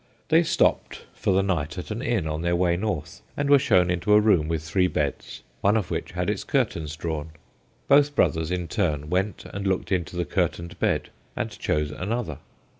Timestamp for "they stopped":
0.29-1.03